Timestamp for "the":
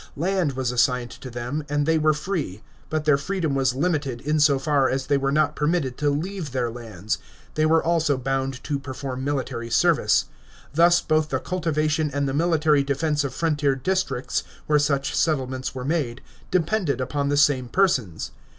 11.29-11.39, 12.27-12.33, 17.29-17.37